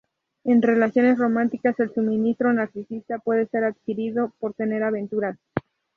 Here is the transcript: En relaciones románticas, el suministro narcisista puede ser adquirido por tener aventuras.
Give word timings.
En 0.45 0.63
relaciones 0.63 1.19
románticas, 1.19 1.79
el 1.79 1.93
suministro 1.93 2.51
narcisista 2.51 3.19
puede 3.19 3.45
ser 3.45 3.65
adquirido 3.65 4.33
por 4.39 4.55
tener 4.55 4.81
aventuras. 4.81 5.37